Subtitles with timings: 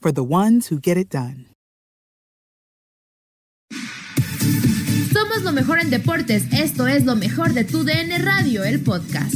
[0.00, 1.46] for the ones who get it done.
[5.12, 6.44] Somos lo mejor en deportes.
[6.52, 9.34] Esto es lo mejor de tu DN Radio, el podcast.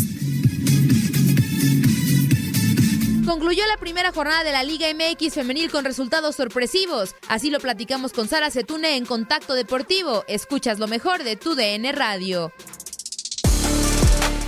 [3.27, 7.15] Concluyó la primera jornada de la Liga MX femenil con resultados sorpresivos.
[7.29, 10.25] Así lo platicamos con Sara Setune en Contacto Deportivo.
[10.29, 12.53] Escuchas lo mejor de tu DN Radio.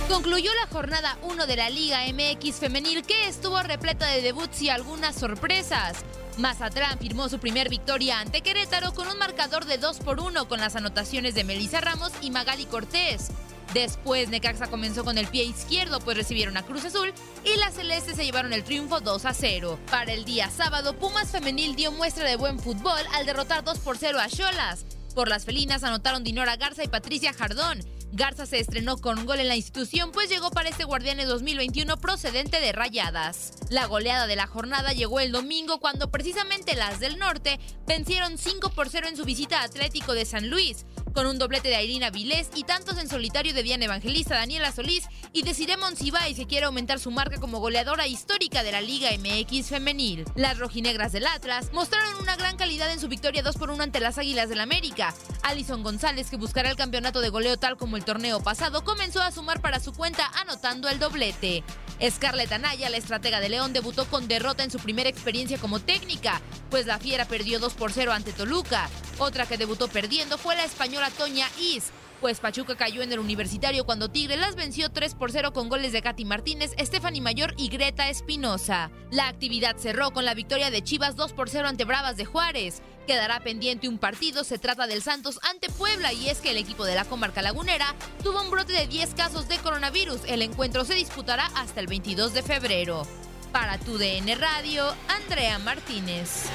[0.09, 4.69] Concluyó la jornada 1 de la Liga MX femenil que estuvo repleta de debuts y
[4.69, 5.97] algunas sorpresas.
[6.37, 10.59] Mazatlán firmó su primer victoria ante Querétaro con un marcador de 2 por 1 con
[10.59, 13.31] las anotaciones de Melissa Ramos y Magali Cortés.
[13.73, 17.11] Después Necaxa comenzó con el pie izquierdo pues recibieron a Cruz Azul
[17.43, 19.79] y las celestes se llevaron el triunfo 2 a 0.
[19.89, 23.97] Para el día sábado Pumas femenil dio muestra de buen fútbol al derrotar 2 por
[23.97, 24.85] 0 a Cholas.
[25.15, 27.79] Por las felinas anotaron Dinora Garza y Patricia Jardón.
[28.11, 32.59] Garza se estrenó con gol en la institución, pues llegó para este Guardianes 2021 procedente
[32.59, 33.51] de Rayadas.
[33.69, 38.69] La goleada de la jornada llegó el domingo cuando precisamente las del norte vencieron 5
[38.69, 42.09] por 0 en su visita a Atlético de San Luis, con un doblete de Irina
[42.09, 46.45] Vilés y tantos en solitario de Diana Evangelista, Daniela Solís y de Ciremon Sibay se
[46.45, 50.25] quiere aumentar su marca como goleadora histórica de la Liga MX femenil.
[50.35, 54.01] Las rojinegras del Atlas mostraron una gran calidad en su victoria 2 por 1 ante
[54.01, 55.13] las Águilas del América.
[55.43, 59.31] Alison González, que buscará el campeonato de goleo tal como el torneo pasado, comenzó a
[59.31, 61.63] sumar para su cuenta anotando el doblete.
[62.09, 66.41] Scarlett Anaya, la estratega de León, debutó con derrota en su primera experiencia como técnica,
[66.69, 68.89] pues la Fiera perdió 2 por 0 ante Toluca.
[69.17, 73.85] Otra que debutó perdiendo fue la española Toña Is, pues Pachuca cayó en el universitario
[73.85, 77.69] cuando Tigre las venció 3 por 0 con goles de Katy Martínez, Stephanie Mayor y
[77.69, 78.89] Greta Espinosa.
[79.11, 82.81] La actividad cerró con la victoria de Chivas 2 por 0 ante Bravas de Juárez.
[83.05, 86.85] Quedará pendiente un partido, se trata del Santos ante Puebla y es que el equipo
[86.85, 87.93] de la comarca lagunera
[88.23, 90.21] tuvo un brote de 10 casos de coronavirus.
[90.27, 93.07] El encuentro se disputará hasta el 22 de febrero.
[93.51, 96.49] Para tu DN Radio, Andrea Martínez.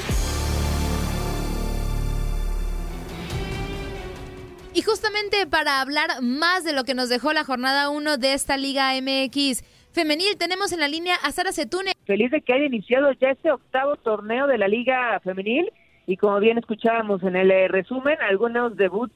[4.72, 8.56] Y justamente para hablar más de lo que nos dejó la jornada 1 de esta
[8.56, 11.92] Liga MX femenil, tenemos en la línea a Sara Setune.
[12.06, 15.72] Feliz de que haya iniciado ya este octavo torneo de la Liga femenil
[16.06, 19.14] y como bien escuchábamos en el eh, resumen, algunos debuts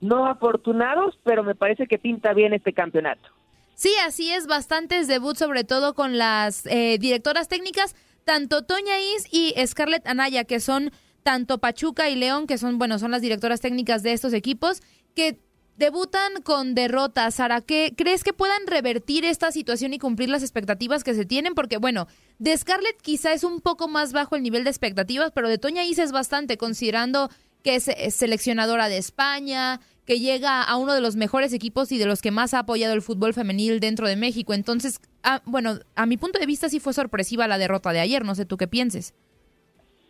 [0.00, 3.28] no afortunados, pero me parece que pinta bien este campeonato.
[3.74, 7.94] Sí, así es, bastantes debuts, sobre todo con las eh, directoras técnicas,
[8.24, 10.90] tanto Toña Is y Scarlett Anaya, que son
[11.26, 14.80] tanto Pachuca y León, que son, bueno, son las directoras técnicas de estos equipos,
[15.16, 15.40] que
[15.76, 17.34] debutan con derrotas.
[17.34, 21.54] Sara, ¿qué crees que puedan revertir esta situación y cumplir las expectativas que se tienen?
[21.54, 22.06] Porque, bueno,
[22.38, 25.84] de Scarlett quizá es un poco más bajo el nivel de expectativas, pero de Toña
[25.84, 27.30] Is es bastante, considerando
[27.64, 32.06] que es seleccionadora de España, que llega a uno de los mejores equipos y de
[32.06, 34.54] los que más ha apoyado el fútbol femenil dentro de México.
[34.54, 38.24] Entonces, ah, bueno, a mi punto de vista sí fue sorpresiva la derrota de ayer,
[38.24, 39.14] no sé tú qué pienses.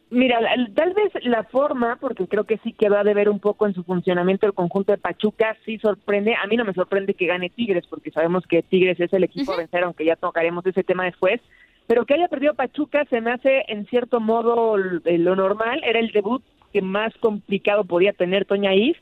[0.09, 0.39] Mira,
[0.75, 3.75] tal vez la forma, porque creo que sí que va a deber un poco en
[3.75, 6.37] su funcionamiento el conjunto de Pachuca, sí sorprende.
[6.37, 9.53] A mí no me sorprende que gane Tigres, porque sabemos que Tigres es el equipo
[9.53, 11.41] a vencer, aunque ya tocaremos ese tema después.
[11.89, 15.83] Pero que haya perdido Pachuca se me hace en cierto modo lo normal.
[15.85, 16.43] Era el debut
[16.73, 18.97] que más complicado podía tener Toña Is.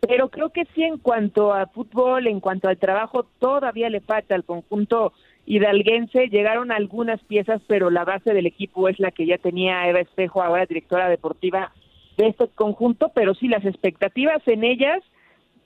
[0.00, 4.34] Pero creo que sí, en cuanto a fútbol, en cuanto al trabajo, todavía le falta
[4.34, 5.12] al conjunto
[5.46, 6.28] hidalguense.
[6.28, 10.42] Llegaron algunas piezas, pero la base del equipo es la que ya tenía Eva Espejo,
[10.42, 11.72] ahora directora deportiva
[12.16, 13.10] de este conjunto.
[13.14, 15.02] Pero sí, las expectativas en ellas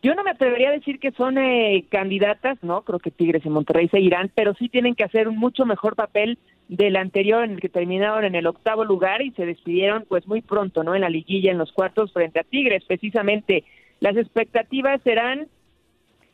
[0.05, 2.83] yo no me atrevería a decir que son eh, candidatas, ¿no?
[2.83, 6.37] Creo que Tigres y Monterrey seguirán, pero sí tienen que hacer un mucho mejor papel
[6.69, 10.43] del anterior en el que terminaron en el octavo lugar y se despidieron pues muy
[10.43, 10.95] pronto, ¿no?
[10.95, 13.65] En la liguilla, en los cuartos frente a Tigres, precisamente.
[14.01, 15.49] Las expectativas serán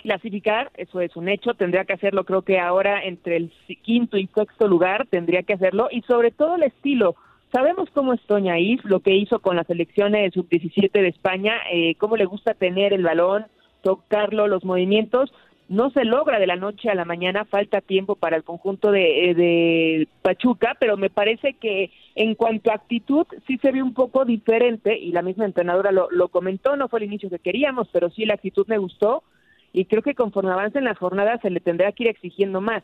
[0.02, 3.52] clasificar, eso es un hecho, tendría que hacerlo creo que ahora entre el
[3.82, 7.17] quinto y sexto lugar, tendría que hacerlo, y sobre todo el estilo,
[7.52, 11.97] Sabemos cómo es Toña Is, lo que hizo con la selección sub-17 de España, eh,
[11.97, 13.47] cómo le gusta tener el balón,
[13.82, 15.32] tocarlo, los movimientos,
[15.69, 19.31] no se logra de la noche a la mañana, falta tiempo para el conjunto de,
[19.31, 23.94] eh, de, Pachuca, pero me parece que en cuanto a actitud sí se ve un
[23.94, 27.88] poco diferente y la misma entrenadora lo, lo comentó, no fue el inicio que queríamos,
[27.93, 29.25] pero sí la actitud me gustó
[29.72, 32.82] y creo que conforme avancen las jornadas se le tendrá que ir exigiendo más.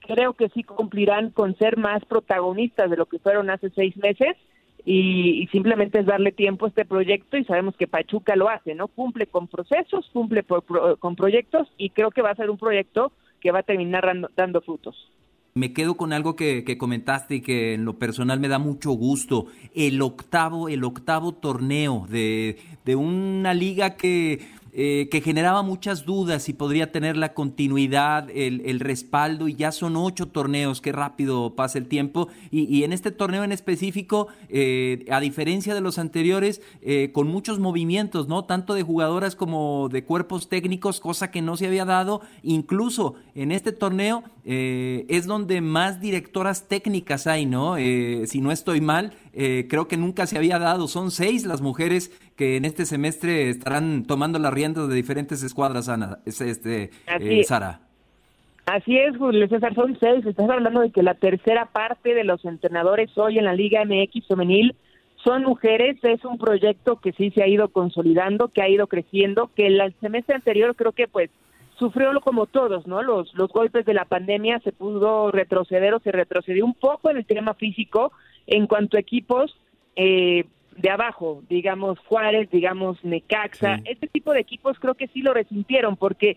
[0.00, 4.36] Creo que sí cumplirán con ser más protagonistas de lo que fueron hace seis meses
[4.84, 8.88] y, simplemente es darle tiempo a este proyecto y sabemos que Pachuca lo hace, ¿no?
[8.88, 10.44] Cumple con procesos, cumple
[10.98, 14.60] con proyectos y creo que va a ser un proyecto que va a terminar dando,
[14.62, 15.10] frutos.
[15.54, 18.92] Me quedo con algo que, que, comentaste y que en lo personal me da mucho
[18.92, 19.46] gusto.
[19.74, 24.40] El octavo, el octavo torneo de, de una liga que
[24.72, 29.96] eh, que generaba muchas dudas si podría tener la continuidad, el, respaldo, y ya son
[29.96, 35.20] ocho torneos, qué rápido pasa el tiempo, y, en este torneo en específico, eh, a
[35.20, 38.44] diferencia de los anteriores, eh, con muchos movimientos, ¿no?
[38.44, 43.52] Tanto de jugadoras como de cuerpos técnicos, cosa que no se había dado, incluso en
[43.52, 47.76] este torneo es donde más directoras técnicas hay, ¿no?
[47.76, 52.56] si no estoy mal, creo que nunca se había dado, son seis las mujeres que
[52.56, 57.80] en este semestre estarán tomando las riendas de diferentes escuadras, Ana, este, eh, Sara.
[58.64, 60.24] Así es, Julio César, son seis.
[60.24, 64.28] Estás hablando de que la tercera parte de los entrenadores hoy en la Liga MX
[64.28, 64.76] femenil
[65.24, 65.96] son mujeres.
[66.04, 69.92] Es un proyecto que sí se ha ido consolidando, que ha ido creciendo, que el
[70.00, 71.30] semestre anterior creo que pues
[71.76, 73.02] sufrió como todos, ¿no?
[73.02, 77.16] Los, los golpes de la pandemia se pudo retroceder o se retrocedió un poco en
[77.16, 78.12] el tema físico
[78.46, 79.56] en cuanto a equipos.
[79.96, 80.44] Eh,
[80.78, 85.96] de abajo, digamos Juárez, digamos Necaxa, este tipo de equipos creo que sí lo resintieron
[85.96, 86.36] porque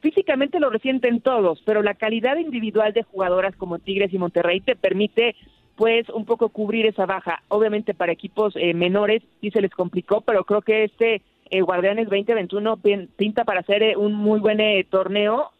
[0.00, 4.76] físicamente lo resienten todos, pero la calidad individual de jugadoras como Tigres y Monterrey te
[4.76, 5.34] permite
[5.76, 7.42] pues un poco cubrir esa baja.
[7.48, 12.08] Obviamente para equipos eh, menores sí se les complicó, pero creo que este eh, Guardianes
[12.10, 12.78] 2021
[13.16, 14.58] pinta para hacer eh, un muy buen
[14.90, 15.50] torneo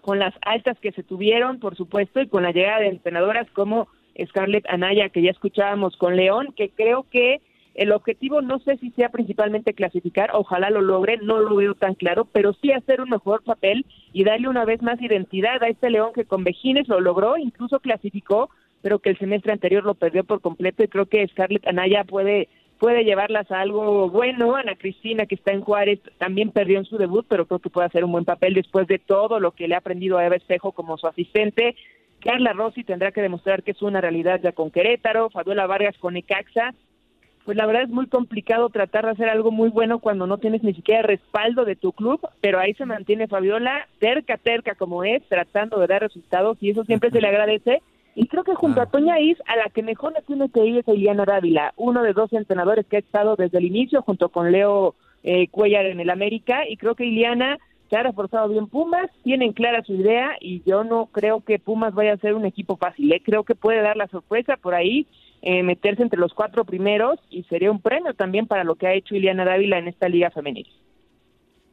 [0.00, 3.88] con las altas que se tuvieron, por supuesto, y con la llegada de entrenadoras como
[4.24, 7.40] Scarlett Anaya, que ya escuchábamos con León, que creo que
[7.76, 11.94] el objetivo no sé si sea principalmente clasificar, ojalá lo logre, no lo veo tan
[11.94, 13.84] claro, pero sí hacer un mejor papel
[14.14, 17.78] y darle una vez más identidad a este León que con Vejines lo logró, incluso
[17.80, 18.48] clasificó,
[18.80, 22.48] pero que el semestre anterior lo perdió por completo y creo que Scarlett Anaya puede
[22.78, 24.54] puede llevarlas a algo bueno.
[24.54, 27.86] Ana Cristina, que está en Juárez, también perdió en su debut, pero creo que puede
[27.86, 30.72] hacer un buen papel después de todo lo que le ha aprendido a Eva Espejo
[30.72, 31.74] como su asistente.
[32.20, 36.16] Carla Rossi tendrá que demostrar que es una realidad ya con Querétaro, Faduela Vargas con
[36.16, 36.74] Ecaxa
[37.46, 40.64] pues la verdad es muy complicado tratar de hacer algo muy bueno cuando no tienes
[40.64, 45.22] ni siquiera respaldo de tu club, pero ahí se mantiene Fabiola terca, terca como es,
[45.28, 47.82] tratando de dar resultados y eso siempre se le agradece.
[48.16, 50.78] Y creo que junto a Toña Is, a la que mejor le tiene que ir
[50.78, 54.50] es Iliana Dávila, uno de dos entrenadores que ha estado desde el inicio junto con
[54.50, 59.08] Leo eh, Cuellar en el América y creo que Iliana se ha reforzado bien Pumas,
[59.22, 62.76] tienen clara su idea y yo no creo que Pumas vaya a ser un equipo
[62.76, 63.22] fácil, ¿eh?
[63.24, 65.06] creo que puede dar la sorpresa por ahí
[65.48, 68.94] eh, meterse entre los cuatro primeros y sería un premio también para lo que ha
[68.94, 70.66] hecho Ileana Dávila en esta liga femenil.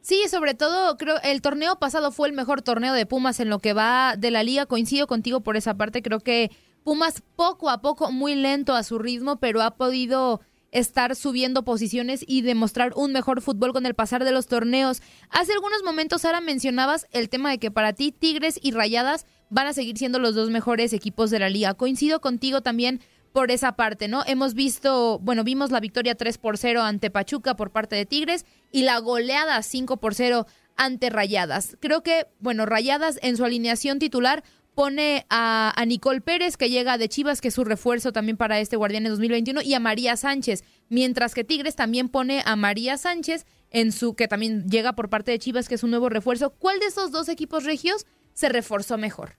[0.00, 3.58] Sí, sobre todo creo el torneo pasado fue el mejor torneo de Pumas en lo
[3.58, 4.66] que va de la liga.
[4.66, 6.02] Coincido contigo por esa parte.
[6.02, 6.52] Creo que
[6.84, 10.40] Pumas poco a poco, muy lento a su ritmo, pero ha podido
[10.70, 15.02] estar subiendo posiciones y demostrar un mejor fútbol con el pasar de los torneos.
[15.30, 19.66] Hace algunos momentos, Sara, mencionabas el tema de que para ti Tigres y Rayadas van
[19.66, 21.74] a seguir siendo los dos mejores equipos de la liga.
[21.74, 23.00] Coincido contigo también
[23.34, 24.22] por esa parte, ¿no?
[24.28, 28.46] Hemos visto, bueno, vimos la victoria 3 por 0 ante Pachuca por parte de Tigres
[28.70, 31.76] y la goleada 5 por 0 ante Rayadas.
[31.80, 34.44] Creo que, bueno, Rayadas en su alineación titular
[34.76, 38.60] pone a, a, Nicole Pérez, que llega de Chivas, que es su refuerzo también para
[38.60, 43.46] este Guardianes 2021, y a María Sánchez, mientras que Tigres también pone a María Sánchez,
[43.72, 46.50] en su que también llega por parte de Chivas, que es un nuevo refuerzo.
[46.50, 49.38] ¿Cuál de esos dos equipos regios se reforzó mejor?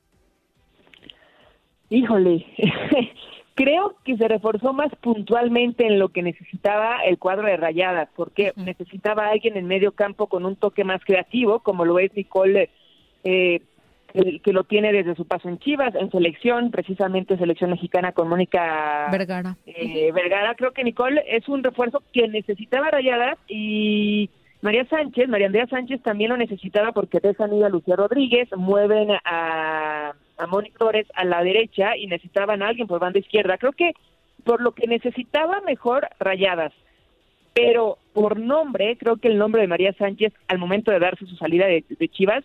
[1.90, 2.46] Híjole,
[3.56, 8.54] creo que se reforzó más puntualmente en lo que necesitaba el cuadro de rayadas, porque
[8.58, 12.70] necesitaba alguien en medio campo con un toque más creativo, como lo es Nicole
[13.24, 13.62] eh,
[14.44, 19.10] que lo tiene desde su paso en Chivas, en selección, precisamente selección mexicana con Mónica
[19.12, 19.58] Vergara.
[19.66, 20.56] Eh, Vergara.
[20.56, 24.30] Creo que Nicole es un refuerzo que necesitaba Rayadas y
[24.62, 29.10] María Sánchez, María Andrea Sánchez también lo necesitaba porque dejan ir a Lucía Rodríguez, mueven
[29.26, 33.58] a, a Mónica Flores a la derecha y necesitaban a alguien por banda izquierda.
[33.58, 33.94] Creo que
[34.44, 36.74] por lo que necesitaba mejor Rayadas,
[37.54, 41.36] pero por nombre, creo que el nombre de María Sánchez al momento de darse su
[41.36, 42.44] salida de Chivas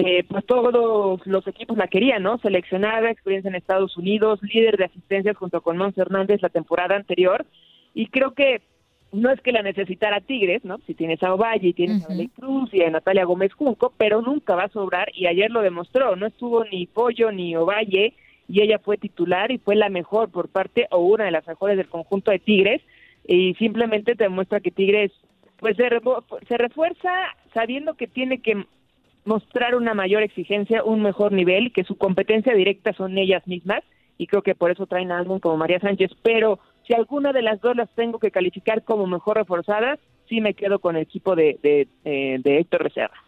[0.00, 2.38] eh, pues todos los equipos la querían, ¿no?
[2.38, 7.44] Seleccionada, experiencia en Estados Unidos, líder de asistencias junto con Mons Hernández la temporada anterior.
[7.94, 8.62] Y creo que
[9.12, 10.78] no es que la necesitara Tigres, ¿no?
[10.86, 14.20] Si tienes a Ovalle y tienes a Beli Cruz y a Natalia Gómez Junco, pero
[14.20, 16.14] nunca va a sobrar y ayer lo demostró.
[16.16, 18.14] No estuvo ni Pollo ni Ovalle
[18.48, 21.76] y ella fue titular y fue la mejor por parte o una de las mejores
[21.76, 22.82] del conjunto de Tigres
[23.26, 25.12] y simplemente te demuestra que Tigres
[25.58, 27.12] pues se refuerza
[27.52, 28.64] sabiendo que tiene que
[29.24, 33.82] mostrar una mayor exigencia, un mejor nivel, que su competencia directa son ellas mismas
[34.16, 37.42] y creo que por eso traen a alguien como María Sánchez, pero si alguna de
[37.42, 41.36] las dos las tengo que calificar como mejor reforzadas, sí me quedo con el equipo
[41.36, 43.27] de, de, eh, de Héctor Becerra.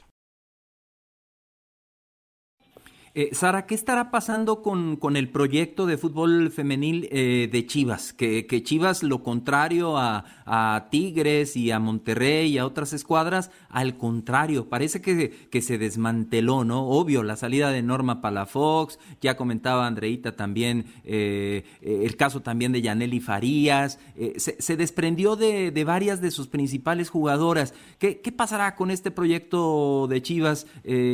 [3.13, 8.13] Eh, Sara, ¿qué estará pasando con, con, el proyecto de fútbol femenil eh, de Chivas?
[8.13, 13.51] Que, que, Chivas, lo contrario a, a, Tigres y a Monterrey y a otras escuadras,
[13.67, 16.87] al contrario, parece que, que, se desmanteló, ¿no?
[16.87, 22.81] Obvio, la salida de Norma Palafox, ya comentaba Andreita también, eh, el caso también de
[22.81, 27.73] Yaneli Farías, eh, se, se, desprendió de, de, varias de sus principales jugadoras.
[27.99, 30.65] ¿Qué, qué pasará con este proyecto de Chivas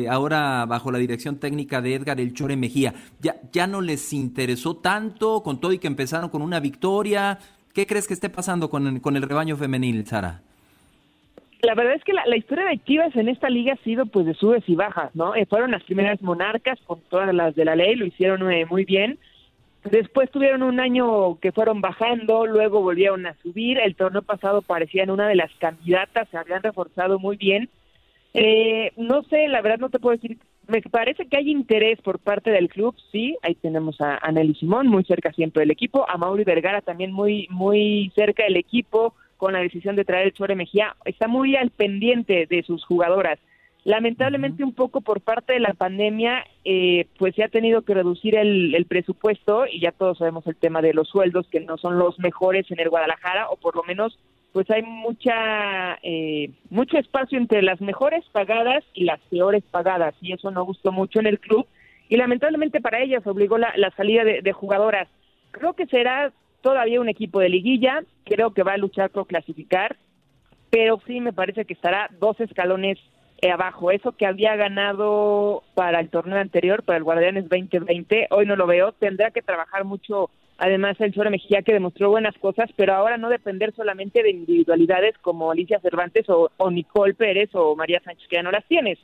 [0.10, 2.94] ahora bajo la dirección técnica de Edgar El Chore Mejía.
[3.20, 7.40] Ya, ya no les interesó tanto con todo y que empezaron con una victoria.
[7.74, 10.42] ¿Qué crees que esté pasando con, con el rebaño femenil, Sara?
[11.62, 14.26] La verdad es que la, la, historia de Chivas en esta liga ha sido pues
[14.26, 15.36] de subes y bajas, ¿no?
[15.36, 18.86] Eh, fueron las primeras monarcas con todas las de la ley, lo hicieron eh, muy
[18.86, 19.18] bien.
[19.84, 23.80] Después tuvieron un año que fueron bajando, luego volvieron a subir.
[23.80, 27.70] El torneo pasado parecían una de las candidatas, se habían reforzado muy bien.
[28.34, 30.38] Eh, no sé, la verdad no te puedo decir
[30.68, 34.56] me parece que hay interés por parte del club, sí, ahí tenemos a, a Nelly
[34.56, 39.14] Simón muy cerca siempre del equipo, a Mauri Vergara también muy muy cerca del equipo
[39.38, 43.40] con la decisión de traer el Chore Mejía, está muy al pendiente de sus jugadoras.
[43.84, 48.36] Lamentablemente un poco por parte de la pandemia, eh, pues se ha tenido que reducir
[48.36, 51.98] el, el presupuesto y ya todos sabemos el tema de los sueldos que no son
[51.98, 54.18] los mejores en el Guadalajara o por lo menos
[54.58, 60.34] pues hay mucha eh, mucho espacio entre las mejores pagadas y las peores pagadas y
[60.34, 61.68] eso no gustó mucho en el club
[62.10, 65.10] y lamentablemente para ellas obligó la, la salida de, de, jugadoras.
[65.52, 69.96] Creo que será todavía un equipo de liguilla creo que va a luchar por clasificar
[70.72, 72.98] pero sí me parece que estará dos escalones
[73.44, 73.92] eh, abajo.
[73.92, 78.66] Eso que había ganado para el torneo anterior para el Guardianes 2020 hoy no lo
[78.66, 83.18] veo tendrá que trabajar mucho Además, el Chore Mejía que demostró buenas cosas, pero ahora
[83.18, 88.28] no depender solamente de individualidades como Alicia Cervantes o, o, Nicole Pérez o María Sánchez,
[88.28, 88.98] que ya no las tienes.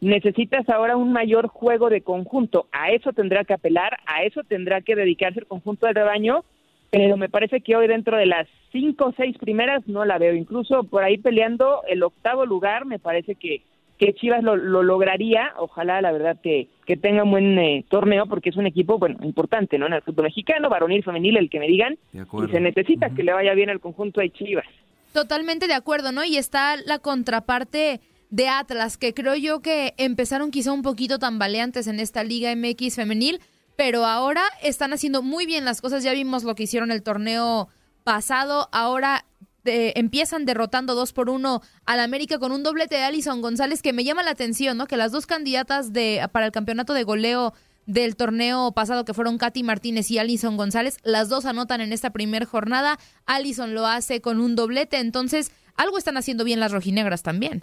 [0.00, 2.68] Necesitas ahora un mayor juego de conjunto.
[2.72, 6.44] A eso tendrá que apelar, a eso tendrá que dedicarse el conjunto del rebaño,
[6.90, 10.34] pero me parece que hoy dentro de las cinco o seis primeras no la veo.
[10.34, 13.62] Incluso por ahí peleando el octavo lugar, me parece que
[13.98, 18.26] que Chivas lo, lo, lograría, ojalá la verdad que, que tenga un buen eh, torneo
[18.26, 21.58] porque es un equipo bueno importante no en el fútbol mexicano, varonil, femenil, el que
[21.58, 23.16] me digan, y se necesita uh -huh.
[23.16, 24.66] que le vaya bien al conjunto de Chivas.
[25.12, 26.24] Totalmente de acuerdo, ¿no?
[26.24, 28.00] Y está la contraparte
[28.30, 32.96] de Atlas, que creo yo que empezaron quizá un poquito tambaleantes en esta Liga MX
[32.96, 33.40] femenil,
[33.76, 37.68] pero ahora están haciendo muy bien las cosas, ya vimos lo que hicieron el torneo
[38.04, 39.24] pasado, ahora
[39.68, 44.04] empiezan derrotando 2 por 1 al América con un doblete de Alison González que me
[44.04, 44.86] llama la atención, ¿no?
[44.86, 47.52] Que las dos candidatas de para el campeonato de goleo
[47.88, 52.10] del torneo pasado que fueron Katy Martínez y Alison González, las dos anotan en esta
[52.10, 52.98] primera jornada.
[53.24, 57.62] Alison lo hace con un doblete, entonces algo están haciendo bien las rojinegras también.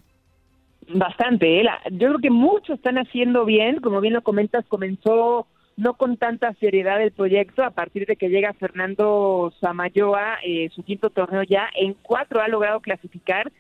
[0.88, 1.66] Bastante, ¿eh?
[1.92, 6.54] yo creo que mucho están haciendo bien, como bien lo comentas, comenzó no con tanta
[6.54, 11.70] seriedad el proyecto a partir de que llega Fernando Samayoa, eh, su quinto torneo ya,
[11.76, 13.52] en cuatro ha logrado clasificar.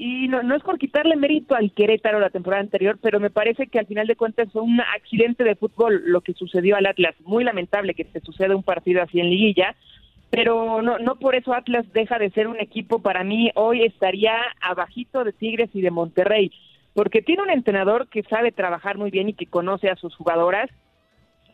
[0.00, 3.66] Y no, no es por quitarle mérito al Querétaro la temporada anterior, pero me parece
[3.66, 7.16] que al final de cuentas fue un accidente de fútbol lo que sucedió al Atlas,
[7.24, 9.74] muy lamentable que se suceda un partido así en liguilla,
[10.30, 14.36] pero no, no por eso Atlas deja de ser un equipo, para mí hoy estaría
[14.60, 16.52] abajito de Tigres y de Monterrey
[16.98, 20.68] porque tiene un entrenador que sabe trabajar muy bien y que conoce a sus jugadoras,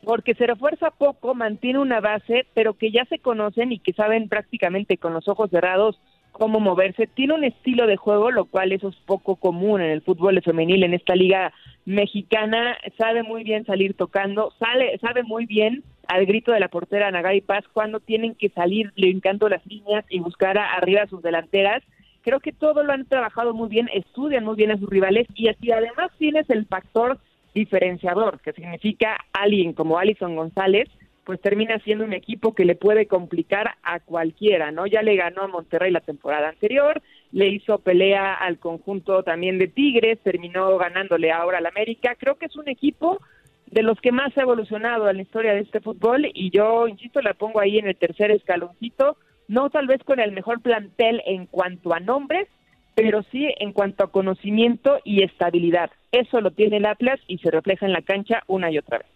[0.04, 4.28] porque se refuerza poco, mantiene una base, pero que ya se conocen y que saben
[4.28, 6.00] prácticamente con los ojos cerrados
[6.32, 7.06] cómo moverse.
[7.06, 10.82] Tiene un estilo de juego, lo cual eso es poco común en el fútbol femenil
[10.82, 11.52] en esta liga
[11.84, 12.76] mexicana.
[12.98, 17.40] Sabe muy bien salir tocando, sale, sabe muy bien al grito de la portera Nagari
[17.40, 21.82] Paz cuando tienen que salir brincando las líneas y buscar arriba a sus delanteras
[22.24, 25.48] creo que todo lo han trabajado muy bien, estudian muy bien a sus rivales y
[25.48, 27.18] así además tienes el factor
[27.54, 30.88] diferenciador, que significa alguien como Alison González,
[31.24, 34.86] pues termina siendo un equipo que le puede complicar a cualquiera, ¿no?
[34.86, 37.00] Ya le ganó a Monterrey la temporada anterior,
[37.32, 42.14] le hizo pelea al conjunto también de Tigres, terminó ganándole ahora al América.
[42.18, 43.20] Creo que es un equipo
[43.66, 47.22] de los que más ha evolucionado en la historia de este fútbol y yo, insisto,
[47.22, 49.16] la pongo ahí en el tercer escaloncito
[49.48, 52.48] no tal vez con el mejor plantel en cuanto a nombres,
[52.94, 55.90] pero sí en cuanto a conocimiento y estabilidad.
[56.12, 59.06] Eso lo tiene el Atlas y se refleja en la cancha una y otra vez.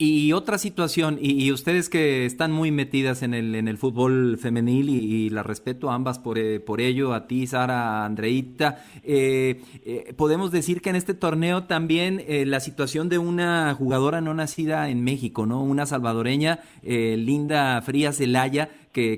[0.00, 4.90] Y otra situación, y, ustedes que están muy metidas en el, en el fútbol femenil
[4.90, 10.14] y, la respeto a ambas por, eh, por ello, a ti, Sara, Andreita, eh, eh,
[10.16, 15.02] podemos decir que en este torneo también la situación de una jugadora no nacida en
[15.02, 15.64] México, ¿no?
[15.64, 18.70] Una salvadoreña, Linda Frías Zelaya,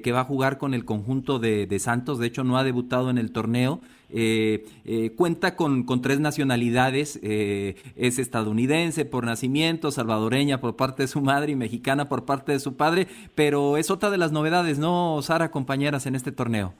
[0.03, 3.19] que, va a jugar con el conjunto de, Santos, de hecho no ha debutado en
[3.19, 3.81] el torneo.
[4.13, 11.05] Eh, eh, cuenta con, con, tres nacionalidades, eh, es estadounidense por nacimiento, salvadoreña por parte
[11.05, 14.33] de su madre y mexicana por parte de su padre, pero es otra de las
[14.33, 16.75] novedades, ¿no, Sara, compañeras, en este torneo?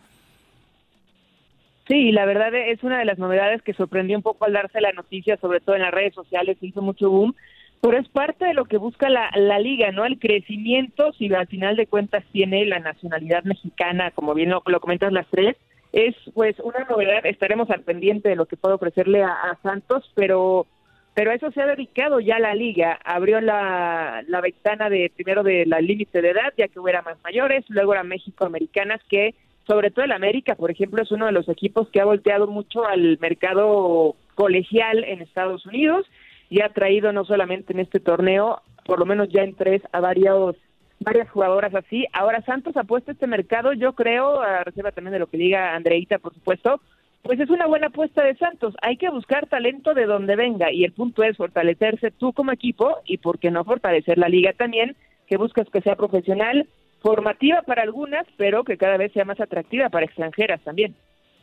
[1.87, 4.93] Sí, la verdad es una de las novedades que sorprendió un poco al darse la
[4.93, 7.35] noticia, sobre todo en las redes sociales, hizo mucho boom,
[7.81, 10.05] pero es parte de lo que busca la, la liga, ¿no?
[10.05, 14.81] El crecimiento, si al final de cuentas tiene la nacionalidad mexicana, como bien lo, lo
[14.81, 15.57] comentas las tres,
[15.93, 20.67] es pues una novedad, estaremos al pendiente de lo que puede ofrecerle a, Santos, pero
[21.15, 25.67] pero eso se ha dedicado ya la liga, abrió la, la ventana de primero de
[25.67, 29.35] la límite de edad, ya que hubiera más mayores, luego era México Americanas, que
[29.67, 32.87] sobre todo el América, por ejemplo, es uno de los equipos que ha volteado mucho
[32.87, 36.07] al mercado colegial en Estados Unidos
[36.51, 40.01] y ha traído no solamente en este torneo, por lo menos ya en tres, a
[40.01, 40.57] varios
[40.99, 42.05] varias jugadoras así.
[42.13, 46.19] Ahora Santos apuesta este mercado, yo creo, a reserva también de lo que diga Andreita,
[46.19, 46.83] por supuesto,
[47.23, 48.75] pues es una buena apuesta de Santos.
[48.83, 52.99] Hay que buscar talento de donde venga y el punto es fortalecerse tú como equipo
[53.07, 56.69] y por qué no fortalecer la liga también, que buscas que sea profesional,
[57.01, 60.95] formativa para algunas, pero que cada vez sea más atractiva para extranjeras también.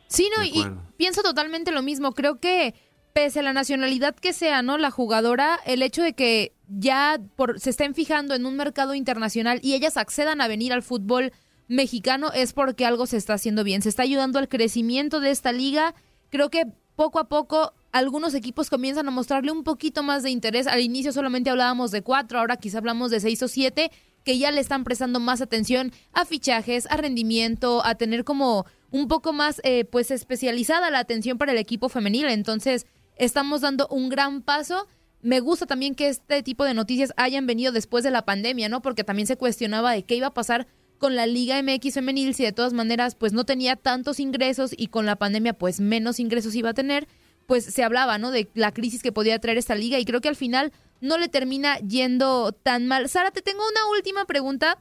[0.06, 0.64] Sí, no, y
[0.96, 2.12] pienso totalmente lo mismo.
[2.12, 2.74] Creo que
[3.18, 4.78] pese a la nacionalidad que sea, ¿no?
[4.78, 9.58] La jugadora, el hecho de que ya por, se estén fijando en un mercado internacional
[9.60, 11.32] y ellas accedan a venir al fútbol
[11.66, 13.82] mexicano es porque algo se está haciendo bien.
[13.82, 15.96] Se está ayudando al crecimiento de esta liga.
[16.30, 20.68] Creo que poco a poco algunos equipos comienzan a mostrarle un poquito más de interés.
[20.68, 23.90] Al inicio solamente hablábamos de cuatro, ahora quizá hablamos de seis o siete,
[24.22, 29.08] que ya le están prestando más atención a fichajes, a rendimiento, a tener como un
[29.08, 32.26] poco más eh, pues especializada la atención para el equipo femenil.
[32.28, 32.86] Entonces,
[33.18, 34.86] estamos dando un gran paso.
[35.20, 38.82] Me gusta también que este tipo de noticias hayan venido después de la pandemia, ¿no?
[38.82, 40.66] Porque también se cuestionaba de qué iba a pasar
[40.98, 44.88] con la Liga MX femenil si de todas maneras pues no tenía tantos ingresos y
[44.88, 47.06] con la pandemia pues menos ingresos iba a tener,
[47.46, 48.30] pues se hablaba, ¿no?
[48.30, 51.28] De la crisis que podía traer esta liga y creo que al final no le
[51.28, 53.08] termina yendo tan mal.
[53.08, 54.78] Sara, te tengo una última pregunta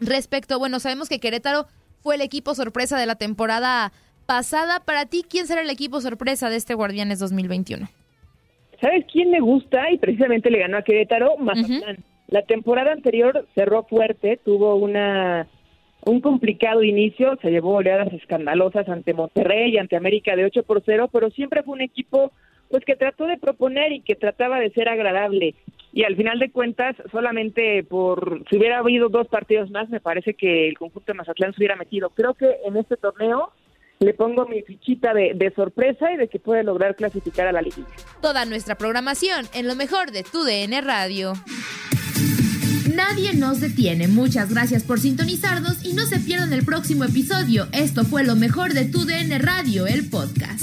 [0.00, 1.66] respecto, bueno, sabemos que Querétaro
[2.02, 3.92] fue el equipo sorpresa de la temporada
[4.26, 4.80] pasada.
[4.80, 7.88] Para ti, ¿quién será el equipo sorpresa de este Guardianes 2021?
[8.80, 9.90] ¿Sabes quién me gusta?
[9.90, 11.98] Y precisamente le ganó a Querétaro, Mazatlán.
[12.28, 15.46] La temporada anterior cerró fuerte, tuvo una
[16.06, 20.82] un complicado inicio, se llevó oleadas escandalosas ante Monterrey y ante América de 8 por
[20.84, 22.30] 0, pero siempre fue un equipo
[22.68, 25.54] pues que trató de proponer y que trataba de ser agradable.
[25.92, 30.34] Y al final de cuentas, solamente por si hubiera habido dos partidos más, me parece
[30.34, 32.10] que el conjunto de Mazatlán se hubiera metido.
[32.10, 33.50] Creo que en este torneo
[34.04, 37.62] le pongo mi fichita de, de, sorpresa y de que puede lograr clasificar a la
[37.62, 37.88] liguilla.
[38.20, 41.32] Toda nuestra programación en lo mejor de tu DN Radio.
[42.94, 44.06] Nadie nos detiene.
[44.08, 47.66] Muchas gracias por sintonizarnos y no se pierdan el próximo episodio.
[47.72, 50.62] Esto fue lo mejor de tu DN Radio, el podcast.